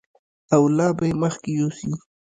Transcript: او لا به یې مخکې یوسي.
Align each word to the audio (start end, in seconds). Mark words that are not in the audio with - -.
او 0.55 0.63
لا 0.77 0.87
به 0.97 1.03
یې 1.09 1.15
مخکې 1.23 1.51
یوسي. 1.59 1.91